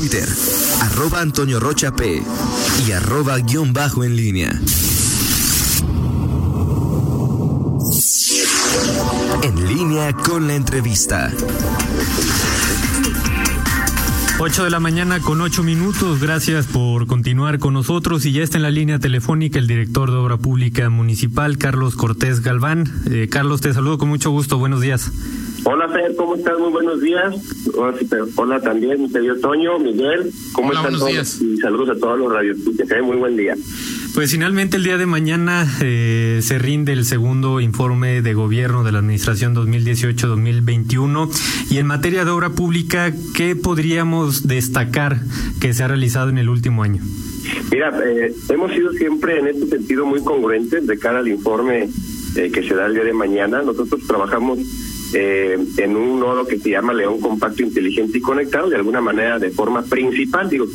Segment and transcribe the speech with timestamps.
[0.00, 0.28] Twitter,
[0.80, 1.22] arroba
[2.86, 3.36] y arroba.
[9.42, 11.30] En línea con la entrevista.
[14.38, 16.18] 8 de la mañana con 8 minutos.
[16.18, 18.24] Gracias por continuar con nosotros.
[18.24, 22.40] Y ya está en la línea telefónica el director de Obra Pública Municipal, Carlos Cortés
[22.40, 22.90] Galván.
[23.10, 24.56] Eh, Carlos, te saludo con mucho gusto.
[24.56, 25.12] Buenos días.
[25.64, 26.58] Hola, Fer, ¿cómo estás?
[26.58, 27.34] Muy buenos días.
[28.36, 30.32] Hola, también, mi querido Toño, Miguel.
[30.52, 31.08] ¿Cómo están todos?
[31.08, 31.40] Días.
[31.40, 32.58] Y saludos a todos los radios.
[33.04, 33.54] Muy buen día.
[34.14, 38.92] Pues finalmente el día de mañana eh, se rinde el segundo informe de gobierno de
[38.92, 41.30] la Administración 2018-2021
[41.70, 45.20] y en materia de obra pública, ¿qué podríamos destacar
[45.60, 47.02] que se ha realizado en el último año?
[47.70, 51.88] Mira, eh, hemos sido siempre en este sentido muy congruentes de cara al informe
[52.36, 53.62] eh, que se da el día de mañana.
[53.62, 54.58] Nosotros trabajamos
[55.12, 59.50] en un nodo que se llama León Compacto Inteligente y Conectado, de alguna manera de
[59.50, 60.48] forma principal.
[60.48, 60.66] Digo,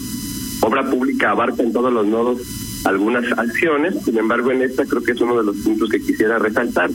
[0.62, 2.42] obra pública abarca en todos los nodos
[2.86, 6.40] algunas acciones, sin embargo en esta creo que es uno de los puntos que quisiera
[6.40, 6.90] resaltar.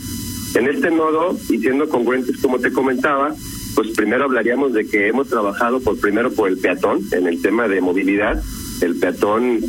[0.55, 3.35] En este nodo, y siendo congruentes como te comentaba,
[3.75, 7.69] pues primero hablaríamos de que hemos trabajado por primero por el peatón en el tema
[7.69, 8.43] de movilidad.
[8.81, 9.61] El peatón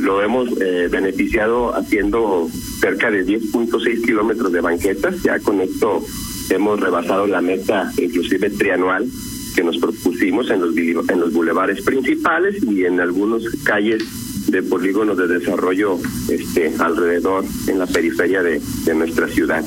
[0.00, 2.48] lo hemos eh, beneficiado haciendo
[2.80, 5.22] cerca de 10.6 kilómetros de banquetas.
[5.22, 6.02] Ya con esto
[6.50, 9.06] hemos rebasado la meta inclusive trianual
[9.54, 10.76] que nos propusimos en los,
[11.08, 14.02] en los bulevares principales y en algunas calles
[14.48, 19.64] de polígonos de desarrollo este alrededor en la periferia de, de nuestra ciudad.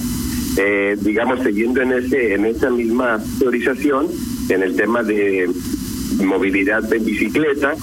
[0.57, 4.07] Eh, digamos, siguiendo en ese en esa misma priorización,
[4.49, 5.49] en el tema de
[6.23, 7.75] movilidad en bicicleta,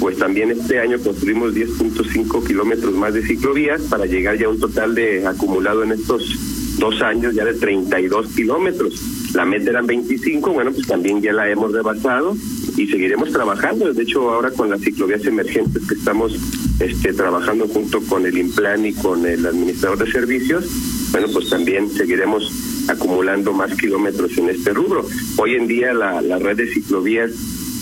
[0.00, 4.58] pues también este año construimos 10.5 kilómetros más de ciclovías para llegar ya a un
[4.58, 8.94] total de acumulado en estos dos años ya de 32 kilómetros.
[9.34, 12.36] La meta eran 25, bueno, pues también ya la hemos rebasado
[12.76, 13.92] y seguiremos trabajando.
[13.92, 16.34] De hecho, ahora con las ciclovías emergentes que estamos
[16.80, 20.66] este, trabajando junto con el IMPLAN y con el administrador de servicios,
[21.12, 22.50] bueno, pues también seguiremos
[22.88, 25.04] acumulando más kilómetros en este rubro.
[25.36, 27.32] Hoy en día la, la red de ciclovías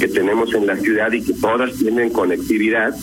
[0.01, 2.95] que tenemos en la ciudad y que todas tienen conectividad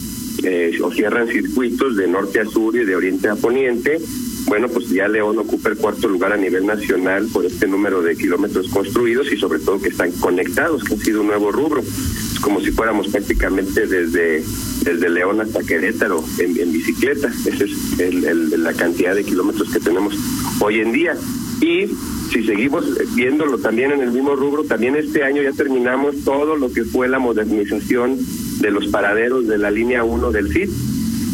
[0.43, 3.99] eh, o cierran circuitos de norte a sur y de oriente a poniente,
[4.45, 8.15] bueno, pues ya León ocupa el cuarto lugar a nivel nacional por este número de
[8.15, 11.81] kilómetros construidos y sobre todo que están conectados, que ha sido un nuevo rubro.
[11.81, 14.43] Es como si fuéramos prácticamente desde,
[14.83, 17.31] desde León hasta Querétaro en, bicicleta.
[17.45, 20.15] Esa es la cantidad de kilómetros que tenemos
[20.59, 21.15] hoy en día.
[21.61, 21.87] Y
[22.31, 26.71] si seguimos viéndolo también en el mismo rubro, también este año ya terminamos todo lo
[26.71, 28.17] que fue la modernización
[28.59, 30.69] de los paraderos de la línea 1 del CID.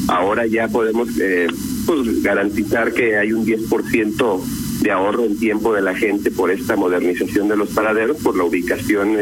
[0.07, 1.47] Ahora ya podemos eh,
[1.89, 4.43] pues, garantizar que hay un 10%
[4.81, 8.43] de ahorro en tiempo de la gente por esta modernización de los paraderos, por la
[8.43, 9.17] ubicación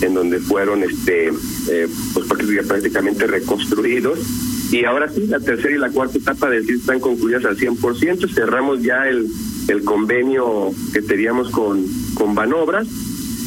[0.00, 2.26] en donde fueron este eh, pues
[2.66, 4.20] prácticamente reconstruidos.
[4.72, 8.34] Y ahora sí, la tercera y la cuarta etapa del CID están concluidas al 100%.
[8.34, 9.26] Cerramos ya el,
[9.68, 12.88] el convenio que teníamos con, con Banobras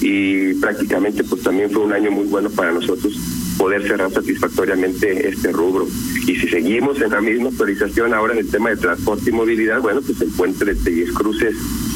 [0.04, 5.52] y prácticamente pues también fue un año muy bueno para nosotros poder cerrar satisfactoriamente este
[5.52, 5.88] rubro.
[6.28, 9.82] Y si seguimos en la misma autorización ahora en el tema de transporte y movilidad,
[9.82, 11.56] bueno, pues el puente de Telles Cruces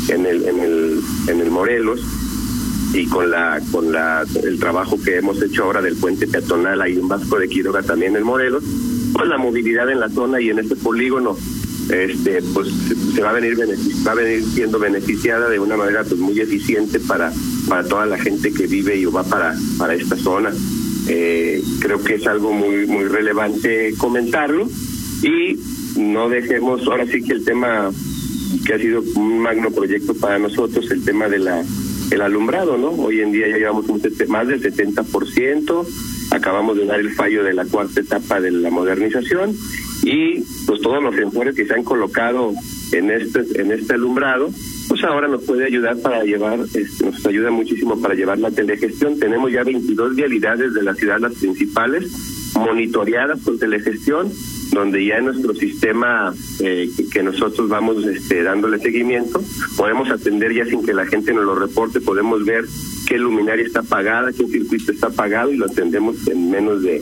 [0.10, 2.02] en el, en el, en el Morelos
[2.94, 6.94] y con la con la el trabajo que hemos hecho ahora del puente peatonal ahí
[6.94, 8.64] en Vasco de Quiroga también en Morelos,
[9.14, 11.36] pues la movilidad en la zona y en este polígono
[11.90, 12.70] este pues
[13.14, 13.58] se va a venir
[14.08, 17.34] va a venir siendo beneficiada de una manera pues muy eficiente para
[17.68, 20.52] para toda la gente que vive y va para para esta zona
[21.08, 24.68] eh, creo que es algo muy, muy relevante comentarlo
[25.22, 25.58] y
[25.98, 27.92] no dejemos, ahora sí que el tema
[28.66, 31.64] que ha sido un magno proyecto para nosotros, el tema de la
[32.12, 32.90] el alumbrado, ¿no?
[32.90, 35.88] Hoy en día ya llevamos un, más del 70%,
[36.32, 39.56] acabamos de dar el fallo de la cuarta etapa de la modernización
[40.04, 42.54] y pues todos los sensores que se han colocado
[42.92, 44.50] en este en este alumbrado
[44.96, 49.20] pues ahora nos puede ayudar para llevar, este, nos ayuda muchísimo para llevar la telegestión.
[49.20, 52.14] Tenemos ya 22 vialidades de la ciudad, las principales,
[52.56, 54.32] monitoreadas con telegestión,
[54.72, 59.44] donde ya en nuestro sistema eh, que, nosotros vamos este, dándole seguimiento,
[59.76, 62.64] podemos atender ya sin que la gente nos lo reporte, podemos ver
[63.06, 67.02] qué luminaria está apagada, qué circuito está apagado y lo atendemos en menos de,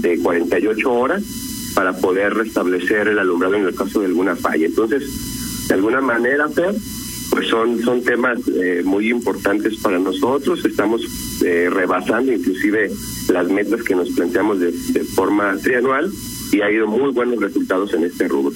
[0.00, 1.22] de 48 horas
[1.74, 4.64] para poder restablecer el alumbrado en el caso de alguna falla.
[4.64, 6.74] Entonces, de alguna manera, Fer,
[7.36, 10.64] pues son, son temas eh, muy importantes para nosotros.
[10.64, 11.02] Estamos
[11.44, 12.90] eh, rebasando inclusive
[13.28, 14.72] las metas que nos planteamos de,
[15.14, 16.10] forma trianual
[16.50, 18.54] y ha habido muy buenos resultados en este rubro.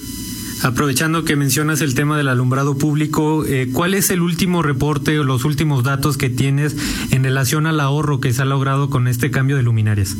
[0.63, 5.23] Aprovechando que mencionas el tema del alumbrado público, eh, ¿cuál es el último reporte o
[5.23, 6.75] los últimos datos que tienes
[7.11, 10.17] en relación al ahorro que se ha logrado con este cambio de luminarias?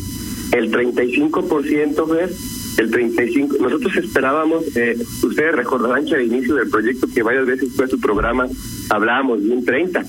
[0.51, 2.60] El 35%, ¿ves?
[2.77, 7.69] El 35, nosotros esperábamos, eh, ustedes recordarán que al inicio del proyecto, que varias veces
[7.75, 8.47] fue su programa,
[8.89, 10.03] hablábamos de un 30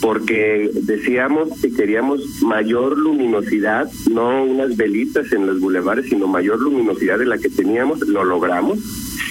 [0.00, 7.18] porque decíamos que queríamos mayor luminosidad, no unas velitas en los bulevares, sino mayor luminosidad
[7.18, 8.78] de la que teníamos, lo logramos.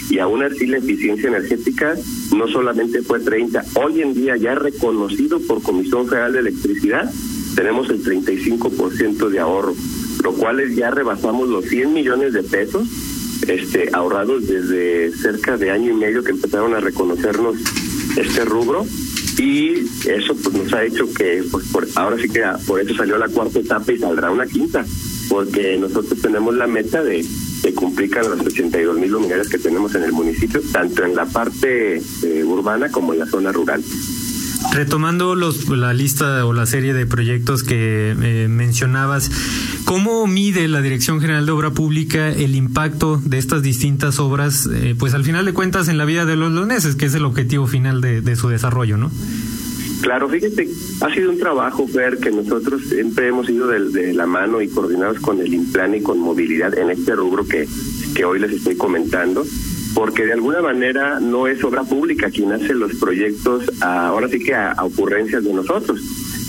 [0.10, 1.96] Y aún así la eficiencia energética
[2.36, 7.12] no solamente fue 30, hoy en día ya reconocido por Comisión Federal de Electricidad,
[7.56, 9.74] tenemos el 35% de ahorro,
[10.24, 12.88] lo cual es ya rebasamos los 100 millones de pesos
[13.48, 17.56] este ahorrados desde cerca de año y medio que empezaron a reconocernos
[18.18, 18.86] este rubro.
[19.38, 23.18] Y eso pues nos ha hecho que pues por ahora sí que por eso salió
[23.18, 24.84] la cuarta etapa y saldrá una quinta
[25.30, 27.24] porque nosotros tenemos la meta de,
[27.62, 31.26] de cumplir con las 82 mil luminarias que tenemos en el municipio tanto en la
[31.26, 33.84] parte eh, urbana como en la zona rural.
[34.74, 39.32] Retomando los, la lista o la serie de proyectos que eh, mencionabas,
[39.88, 44.96] ¿cómo mide la Dirección General de Obra Pública el impacto de estas distintas obras, eh,
[45.00, 47.68] pues al final de cuentas en la vida de los leoneses, que es el objetivo
[47.68, 49.10] final de, su desarrollo, ¿no?
[50.02, 50.68] Claro, fíjate,
[51.00, 55.20] ha sido un trabajo, ver que nosotros siempre hemos ido de, la mano y coordinados
[55.22, 57.66] con el Implan y con movilidad en este rubro que,
[58.14, 59.46] que hoy les estoy comentando
[59.94, 64.54] porque de alguna manera no es obra pública quien hace los proyectos, ahora sí que
[64.54, 66.02] a, a ocurrencias de nosotros,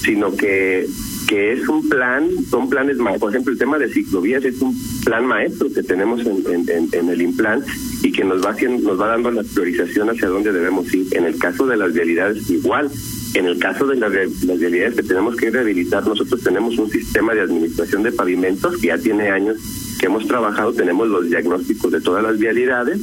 [0.03, 0.87] sino que
[1.29, 5.27] que es un plan, son planes, por ejemplo, el tema de ciclovías es un plan
[5.27, 7.63] maestro que tenemos en, en, en el Implan
[8.03, 11.07] y que nos va haciendo, nos va dando la priorización hacia dónde debemos ir.
[11.13, 12.91] En el caso de las vialidades, igual.
[13.35, 14.11] En el caso de las,
[14.45, 18.87] las vialidades que tenemos que rehabilitar, nosotros tenemos un sistema de administración de pavimentos que
[18.87, 19.59] ya tiene años
[20.01, 23.01] que hemos trabajado, tenemos los diagnósticos de todas las vialidades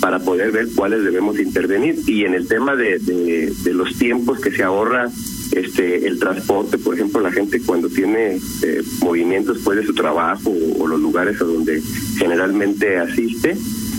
[0.00, 1.96] para poder ver cuáles debemos intervenir.
[2.06, 5.08] Y en el tema de, de, de los tiempos que se ahorra
[5.52, 10.50] este el transporte, por ejemplo, la gente cuando tiene eh, movimientos después de su trabajo
[10.50, 11.82] o, o, los lugares a donde
[12.16, 13.56] generalmente asiste,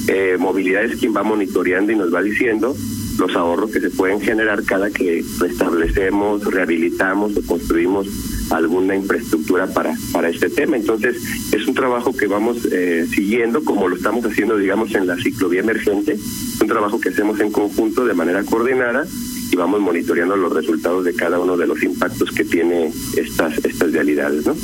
[0.08, 2.76] eh, movilidad es quien va monitoreando y nos va diciendo
[3.20, 8.08] los ahorros que se pueden generar cada que restablecemos, rehabilitamos o construimos
[8.50, 10.78] alguna infraestructura para para este tema.
[10.78, 11.18] Entonces,
[11.54, 15.62] es un trabajo que vamos eh, siguiendo como lo estamos haciendo, digamos, en la ciclovía
[15.62, 16.18] emergente,
[16.60, 19.06] un trabajo que hacemos en conjunto de manera coordinada
[19.54, 23.92] y vamos monitoreando los resultados de cada uno de los impactos que tiene estas estas
[23.92, 24.56] realidades, ¿no?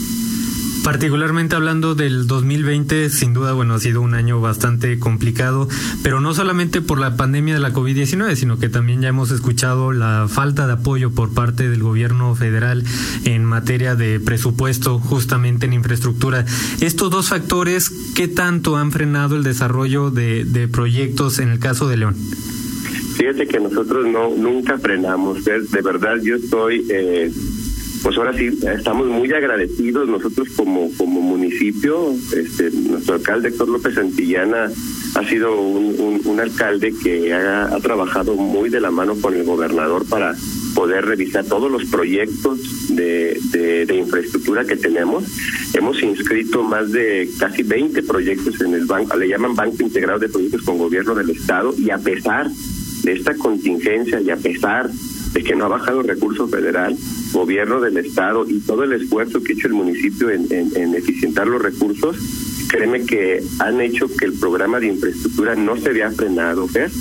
[0.84, 5.68] Particularmente hablando del 2020, sin duda, bueno, ha sido un año bastante complicado,
[6.02, 9.92] pero no solamente por la pandemia de la COVID-19, sino que también ya hemos escuchado
[9.92, 12.84] la falta de apoyo por parte del gobierno federal
[13.26, 16.46] en materia de presupuesto, justamente en infraestructura.
[16.82, 21.88] Estos dos factores, ¿qué tanto han frenado el desarrollo de, de proyectos en el caso
[21.88, 22.16] de León?
[23.20, 26.88] Fíjate que nosotros no nunca frenamos, de, verdad yo estoy...
[26.90, 27.30] Eh,
[28.02, 33.96] pues ahora sí estamos muy agradecidos nosotros como como municipio este nuestro alcalde Héctor López
[33.96, 34.72] Santillana
[35.16, 39.36] ha sido un, un, un alcalde que ha, ha, trabajado muy de la mano con
[39.36, 40.34] el gobernador para
[40.74, 45.26] poder revisar todos los proyectos de, de, de infraestructura que tenemos.
[45.74, 50.30] Hemos inscrito más de casi 20 proyectos en el banco, le llaman Banco Integrado de
[50.30, 52.48] Proyectos con Gobierno del Estado, y a pesar
[53.04, 54.90] de esta contingencia y a pesar
[55.34, 56.98] de que no ha bajado el recurso federal,
[57.32, 60.96] gobierno del estado y todo el esfuerzo que ha hecho el municipio en, en, en,
[60.96, 62.18] eficientar los recursos,
[62.68, 66.94] créeme que han hecho que el programa de infraestructura no se vea frenado, ¿ves?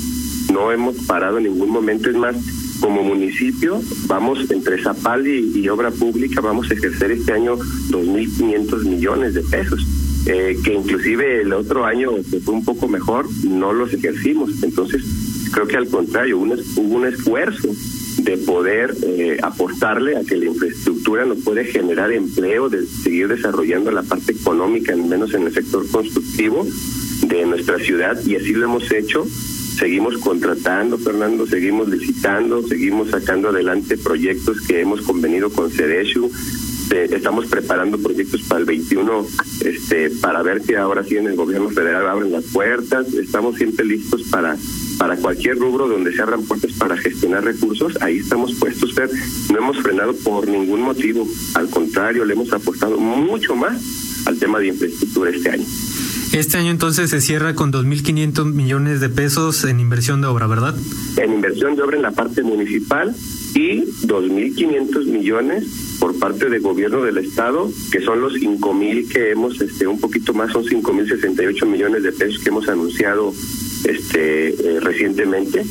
[0.53, 2.37] No hemos parado en ningún momento, es más,
[2.81, 8.85] como municipio vamos entre Zapal y, y obra pública vamos a ejercer este año 2.500
[8.85, 9.87] millones de pesos.
[10.27, 15.03] Eh, que inclusive el otro año que fue un poco mejor no los ejercimos entonces
[15.59, 17.69] creo que al contrario un, hubo un esfuerzo
[18.19, 23.91] de poder eh, apostarle a que la infraestructura nos puede generar empleo, de seguir desarrollando
[23.91, 26.65] la parte económica, al menos en el sector constructivo
[27.27, 29.27] de nuestra ciudad, y así lo hemos hecho.
[29.27, 36.31] Seguimos contratando, Fernando, seguimos licitando, seguimos sacando adelante proyectos que hemos convenido con CEDESHU.
[36.93, 39.27] Eh, estamos preparando proyectos para el 21
[39.65, 43.13] este, para ver si ahora sí en el gobierno federal abren las puertas.
[43.13, 44.57] Estamos siempre listos para
[44.99, 49.09] para cualquier rubro donde se abran puertas para gestionar recursos, ahí estamos puestos, Fer.
[49.51, 53.81] No hemos frenado por ningún motivo, al contrario, le hemos apostado mucho más
[54.27, 55.65] al tema de infraestructura este año.
[56.33, 60.75] Este año entonces se cierra con 2.500 millones de pesos en inversión de obra, ¿verdad?
[61.17, 63.15] En inversión de obra en la parte municipal
[63.55, 65.65] y 2.500 millones
[65.99, 70.35] por parte del gobierno del estado, que son los 5.000 que hemos, este, un poquito
[70.35, 73.33] más, son 5.068 millones de pesos que hemos anunciado
[73.85, 75.65] este eh, recientemente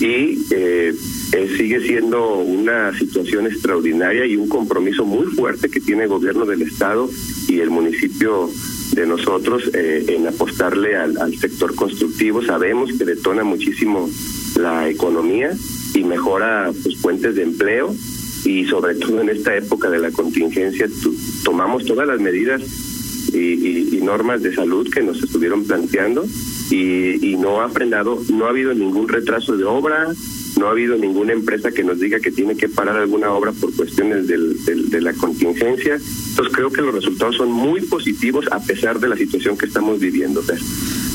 [0.00, 0.94] y eh,
[1.32, 6.46] eh, sigue siendo una situación extraordinaria y un compromiso muy fuerte que tiene el gobierno
[6.46, 7.08] del estado
[7.48, 8.48] y el municipio
[8.92, 12.42] de nosotros eh, en apostarle al, sector constructivo.
[12.42, 14.08] Sabemos que detona muchísimo
[14.58, 15.52] la economía
[15.94, 17.94] y mejora pues, fuentes de empleo
[18.44, 20.88] y sobre todo en esta época de la contingencia
[21.44, 22.62] tomamos todas las medidas
[23.32, 26.24] y, y, normas de salud que nos estuvieron planteando
[26.70, 30.08] y, y no ha frenado, no ha habido ningún retraso de obra,
[30.58, 33.74] no ha habido ninguna empresa que nos diga que tiene que parar alguna obra por
[33.74, 35.94] cuestiones del, de la contingencia.
[36.30, 40.00] Entonces creo que los resultados son muy positivos a pesar de la situación que estamos
[40.00, 40.42] viviendo.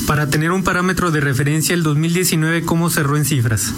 [0.06, 3.72] Para tener un parámetro de referencia, el 2019, ¿cómo cerró en cifras?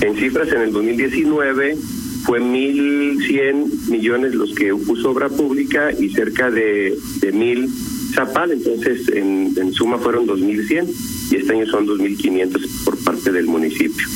[0.00, 1.76] En cifras, en el 2019
[2.24, 7.68] fue 1.100 millones los que puso obra pública y cerca de, de 1.000
[8.14, 10.88] Zapal, entonces en, en suma fueron 2.100
[11.30, 14.06] y este año son 2.500 por parte del municipio.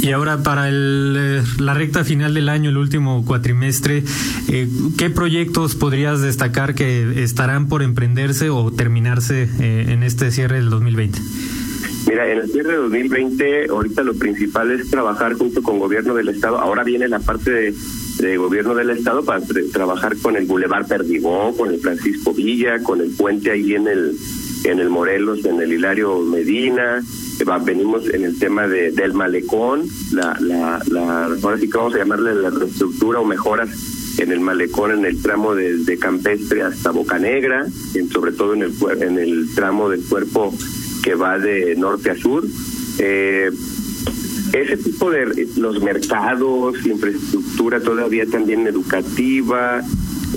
[0.00, 4.04] Y ahora para el, eh, la recta final del año, el último cuatrimestre,
[4.48, 10.56] eh, ¿qué proyectos podrías destacar que estarán por emprenderse o terminarse eh, en este cierre
[10.56, 11.18] del 2020?
[12.06, 16.28] Mira, en el cierre de 2020, ahorita lo principal es trabajar junto con gobierno del
[16.28, 16.58] Estado.
[16.58, 17.74] Ahora viene la parte
[18.20, 19.40] de, gobierno del Estado para
[19.72, 24.16] trabajar con el Boulevard Perdigón, con el Francisco Villa, con el puente ahí en el,
[24.64, 27.02] en el Morelos, en el Hilario Medina,
[27.64, 29.82] venimos en el tema de, del malecón,
[30.12, 33.68] la, la, la, ahora sí que vamos a llamarle la reestructura o mejoras
[34.18, 38.62] en el malecón, en el tramo de, Campestre hasta Boca Negra, en, sobre todo en
[38.62, 40.54] el, en el tramo del cuerpo
[41.06, 42.44] que va de norte a sur.
[42.98, 43.48] Eh,
[44.52, 49.84] ese tipo de los mercados, infraestructura todavía también educativa.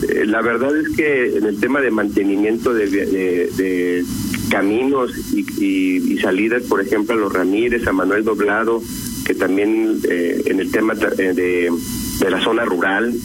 [0.08, 4.06] Eh, la verdad es que en el tema de mantenimiento de, de
[4.52, 8.80] caminos y, salidas, por ejemplo, a los Ramírez, a Manuel Doblado,
[9.26, 11.72] que también eh, en el tema eh, de,
[12.20, 13.16] de la zona rural,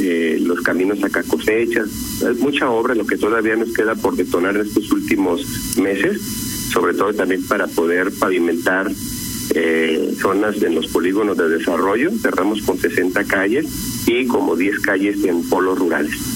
[0.00, 1.88] eh, los caminos acá cosechas,
[2.38, 6.20] mucha obra lo que todavía nos queda por detonar en estos últimos meses,
[6.72, 8.90] sobre todo también para poder pavimentar
[10.20, 13.66] zonas en los polígonos de desarrollo, cerramos con 60 calles
[14.06, 16.35] y como 10 calles en polos rurales.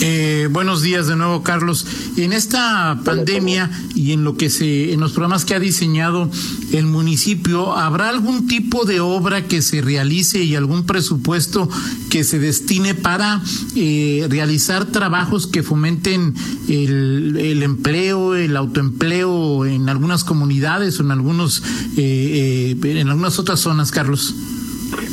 [0.00, 1.84] Eh, buenos días de nuevo, Carlos.
[2.16, 6.30] En esta pandemia y en lo que se, en los programas que ha diseñado
[6.72, 11.68] el municipio, ¿habrá algún tipo de obra que se realice y algún presupuesto
[12.10, 13.42] que se destine para
[13.74, 16.34] eh, realizar trabajos que fomenten
[16.68, 21.62] el, el, empleo, el autoempleo en algunas comunidades o en algunos,
[21.96, 24.34] eh, en algunas otras zonas, Carlos?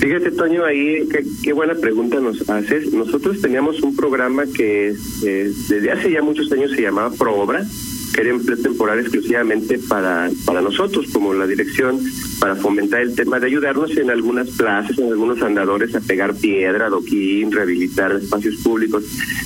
[0.06, 1.10] Fíjate, Toño, ahí
[1.42, 2.94] qué, buena pregunta nos haces.
[2.94, 7.66] Nosotros teníamos un programa que eh, desde hace ya muchos años se llamaba ProObra,
[8.14, 12.00] que era empleo temporal exclusivamente para, para nosotros, como la dirección,
[12.40, 16.86] para fomentar el tema de ayudarnos en algunas plazas, en algunos andadores a pegar piedra,
[16.86, 19.04] adoquín, rehabilitar espacios públicos.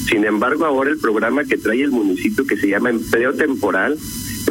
[0.10, 3.98] Sin embargo, ahora el programa que trae el municipio, que se llama Empleo Temporal,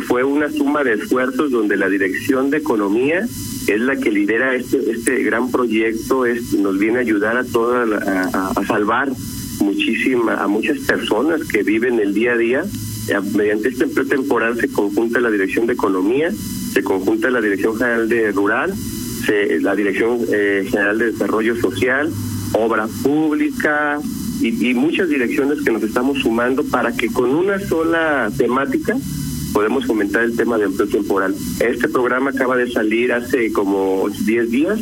[0.06, 3.28] fue una suma de esfuerzos donde la Dirección de Economía
[3.68, 7.84] es la que lidera este este gran proyecto, es nos viene a ayudar a toda
[7.84, 9.10] a, salvar
[9.60, 12.64] muchísima a muchas personas que viven el día a día.
[13.08, 16.30] Eh, mediante este empleo temporal se conjunta la Dirección de Economía,
[16.72, 18.74] se conjunta la Dirección General de Rural,
[19.26, 22.10] se, la Dirección eh, General de Desarrollo Social,
[22.54, 23.98] Obra Pública
[24.40, 28.96] y, y muchas direcciones que nos estamos sumando para que con una sola temática
[29.52, 31.34] podemos fomentar el tema de empleo temporal.
[31.60, 34.80] Este programa acaba de salir hace como 10 días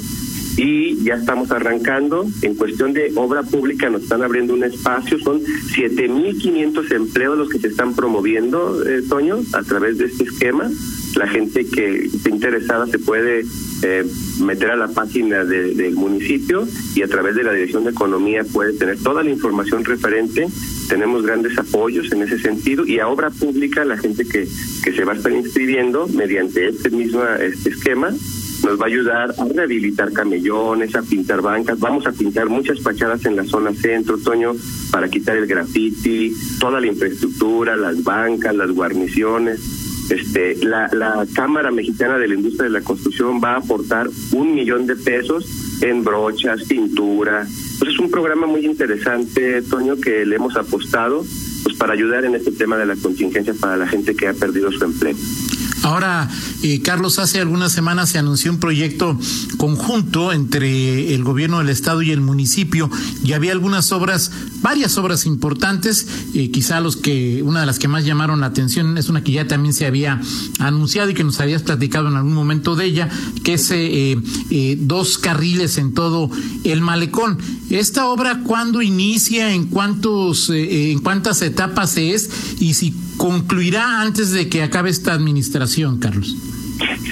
[0.56, 2.26] y ya estamos arrancando.
[2.42, 7.58] En cuestión de obra pública nos están abriendo un espacio, son 7.500 empleos los que
[7.58, 10.70] se están promoviendo, eh, Toño, a través de este esquema.
[11.16, 13.44] La gente que esté interesada se puede
[13.82, 14.04] eh,
[14.40, 18.72] meter a la página del municipio y a través de la Dirección de Economía puede
[18.74, 20.46] tener toda la información referente.
[20.88, 24.46] Tenemos grandes apoyos en ese sentido y a obra pública la gente que,
[24.84, 28.12] que se va a estar inscribiendo mediante este mismo este esquema
[28.64, 33.24] nos va a ayudar a rehabilitar camellones, a pintar bancas, vamos a pintar muchas fachadas
[33.26, 34.54] en la zona centro, Toño,
[34.90, 39.60] para quitar el graffiti, toda la infraestructura, las bancas, las guarniciones.
[40.10, 44.54] Este, la, la Cámara Mexicana de la Industria de la Construcción va a aportar un
[44.54, 45.44] millón de pesos
[45.82, 47.46] en brochas, pintura.
[47.78, 51.24] Pues es un programa muy interesante, Toño, que le hemos apostado
[51.62, 54.70] pues para ayudar en este tema de la contingencia para la gente que ha perdido
[54.72, 55.16] su empleo.
[55.82, 56.28] Ahora,
[56.62, 59.18] eh, Carlos, hace algunas semanas se anunció un proyecto
[59.56, 62.90] conjunto entre el gobierno del estado y el municipio.
[63.24, 64.30] Y había algunas obras,
[64.62, 68.98] varias obras importantes, eh, quizá los que una de las que más llamaron la atención
[68.98, 70.20] es una que ya también se había
[70.58, 73.08] anunciado y que nos habías platicado en algún momento de ella,
[73.44, 74.16] que es eh,
[74.80, 76.30] dos carriles en todo
[76.64, 77.38] el malecón.
[77.70, 82.30] Esta obra cuándo inicia, en cuántos, en cuántas etapas es
[82.60, 85.65] y si concluirá antes de que acabe esta administración,
[86.00, 86.36] Carlos.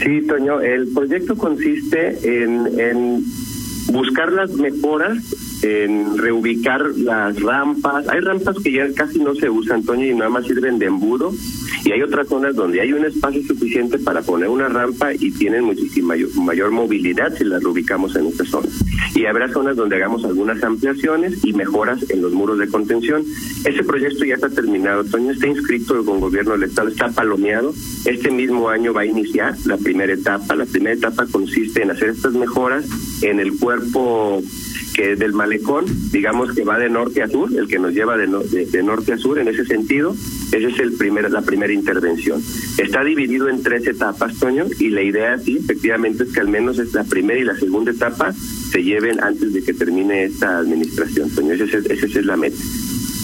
[0.02, 3.24] Sí, Toño, el proyecto consiste en,
[3.92, 5.18] buscar las mejoras
[5.62, 8.06] en reubicar las rampas.
[8.08, 11.32] Hay rampas que ya casi no se usan, Toño, y nada más sirven de embudo.
[11.84, 15.64] Y hay otras zonas donde hay un espacio suficiente para poner una rampa y tienen
[15.64, 18.68] muchísima mayor, movilidad si las reubicamos en esta zona.
[19.14, 23.24] Y habrá zonas donde hagamos algunas ampliaciones y mejoras en los muros de contención.
[23.64, 27.72] Ese proyecto ya está terminado, Toño, está inscrito con gobierno del Estado, está palomeado.
[28.04, 30.56] Este mismo año va a iniciar la primera etapa.
[30.56, 32.86] La primera etapa consiste en hacer estas mejoras
[33.22, 34.42] en el cuerpo
[34.94, 38.26] que del malecón, digamos que va de norte a sur, el que nos lleva de,
[38.26, 40.14] de, norte a sur en ese sentido,
[40.52, 42.40] esa es el primer, la primera intervención.
[42.78, 46.78] Está dividido en tres etapas, Toño, y la idea sí, efectivamente, es que al menos
[46.78, 51.28] es la primera y la segunda etapa se lleven antes de que termine esta administración,
[51.30, 51.54] Toño.
[51.54, 52.56] Esa es, esa es la meta.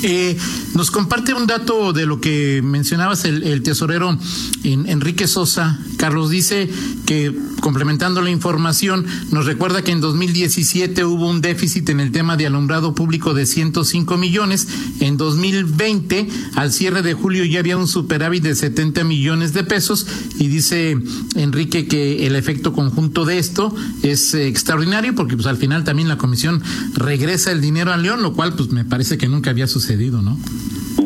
[0.02, 0.36] Eh,
[0.74, 4.16] nos comparte un dato de lo que mencionabas el, tesorero
[4.64, 5.78] Enrique Sosa.
[5.96, 6.70] Carlos dice
[7.06, 12.36] que, complementando la información, nos recuerda que en 2017 hubo un déficit en el tema
[12.36, 14.68] de alumbrado público de 105 millones.
[15.00, 20.06] En 2020, al cierre de julio, ya había un superávit de 70 millones de pesos.
[20.38, 20.96] Y dice
[21.34, 26.08] Enrique que el efecto conjunto de esto es eh, extraordinario porque pues al final también
[26.08, 26.62] la comisión
[26.94, 30.38] regresa el dinero a León, lo cual pues me parece que nunca había sucedido ¿no?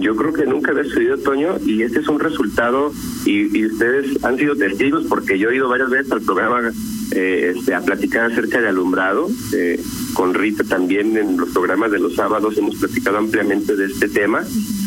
[0.04, 2.92] Yo creo que nunca había sucedido, Toño, y este es un resultado,
[3.24, 6.60] y, ustedes han sido testigos porque yo he ido varias veces al programa
[7.12, 9.30] eh, este, a platicar acerca de alumbrado.
[9.54, 9.80] Eh,
[10.12, 14.44] con Rita también en los programas de los sábados hemos platicado ampliamente de este tema,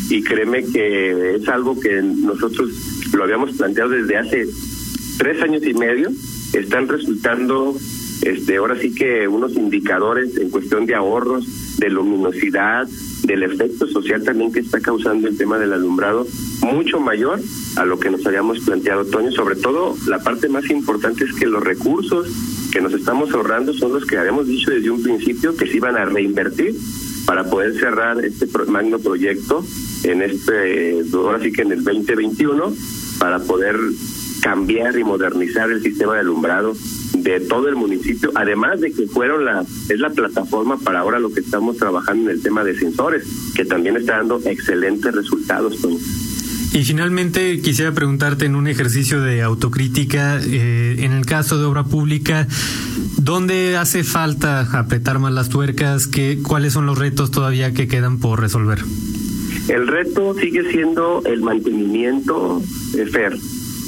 [0.08, 2.70] y créeme que es algo que nosotros
[3.12, 4.46] lo habíamos planteado desde hace
[5.18, 6.10] tres años y medio,
[6.52, 7.76] están resultando
[8.22, 12.88] este, ahora sí que unos indicadores en cuestión de ahorros, de luminosidad,
[13.24, 16.26] del efecto social también que está causando el tema del alumbrado
[16.62, 17.40] mucho mayor
[17.76, 19.30] a lo que nos habíamos planteado, Toño.
[19.32, 22.28] Sobre todo, la parte más importante es que los recursos
[22.72, 25.96] que nos estamos ahorrando son los que habíamos dicho desde un principio que se iban
[25.96, 26.74] a reinvertir
[27.26, 29.64] para poder cerrar este magno proyecto
[30.04, 32.72] en este, ahora sí que en el 2021,
[33.18, 33.76] para poder
[34.40, 36.74] cambiar y modernizar el sistema de alumbrado
[37.14, 41.30] de todo el municipio, además de que fueron la, es la plataforma para ahora lo
[41.32, 43.24] que estamos trabajando en el tema de sensores,
[43.54, 45.78] que también está dando excelentes resultados.
[46.72, 51.84] Y finalmente quisiera preguntarte en un ejercicio de autocrítica, eh, en el caso de obra
[51.84, 52.46] pública,
[53.16, 56.06] ¿dónde hace falta apretar más las tuercas?
[56.06, 58.80] ¿Qué, ¿Cuáles son los retos todavía que quedan por resolver?
[59.68, 63.36] El reto sigue siendo el mantenimiento, de FER.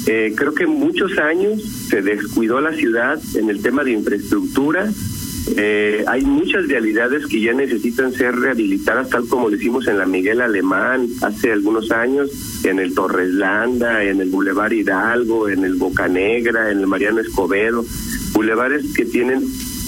[0.07, 4.89] Eh, creo que muchos años se descuidó la ciudad en el tema de infraestructura.
[5.57, 10.05] Eh, hay muchas realidades que ya necesitan ser rehabilitadas, tal como lo hicimos en la
[10.05, 12.29] Miguel Alemán hace algunos años,
[12.63, 17.83] en el Torreslanda, en el Boulevard Hidalgo, en el Boca Negra, en el Mariano Escobedo,
[18.33, 19.43] bulevares que tienen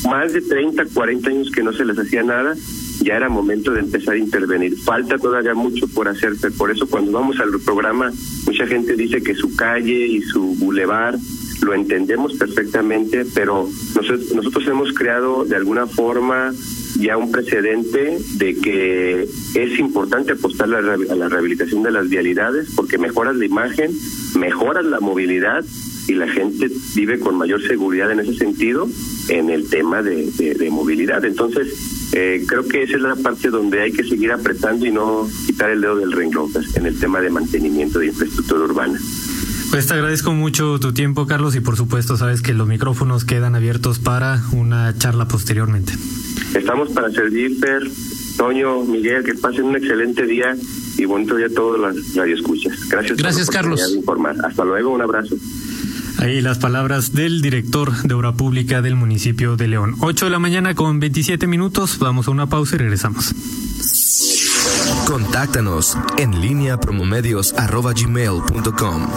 [0.06, 2.56] más de 30, 40 años que no se les hacía nada
[3.04, 4.78] ya era momento de empezar a intervenir.
[4.78, 8.12] Falta todavía mucho por hacerse, por eso cuando vamos al programa,
[8.46, 11.18] mucha gente dice que su calle y su bulevar
[11.62, 16.54] lo entendemos perfectamente, pero nosotros, nosotros hemos creado de alguna forma
[17.00, 19.24] ya un precedente de que
[19.56, 23.92] es importante apostar a la rehabilitación de las vialidades porque mejoras la imagen,
[24.36, 25.64] mejoras la movilidad
[26.08, 28.88] y la gente vive con mayor seguridad en ese sentido
[29.30, 31.24] en el tema de, de, movilidad.
[31.24, 35.28] Entonces, eh, creo que esa es la parte donde hay que seguir apretando y no
[35.48, 39.00] quitar el dedo del renglón pues, en el tema de mantenimiento de infraestructura urbana.
[39.72, 43.56] Pues te agradezco mucho tu tiempo, Carlos, y por supuesto sabes que los micrófonos quedan
[43.56, 45.94] abiertos para una charla posteriormente.
[46.54, 47.90] Estamos para servir, Per,
[48.38, 50.56] Toño, Miguel, que pasen un excelente día
[50.98, 52.88] y bonito día a todos las radioescuchas.
[52.90, 53.18] Gracias.
[53.18, 53.92] Gracias, Carlos.
[53.96, 54.36] informar.
[54.46, 55.36] Hasta luego, un abrazo.
[56.24, 59.98] Ahí las palabras del director de Obra Pública del municipio de León.
[60.00, 62.00] 8 de la mañana con 27 minutos.
[62.00, 63.36] Vamos a una pausa y regresamos.
[65.06, 69.08] Contáctanos en línea promomedios.com.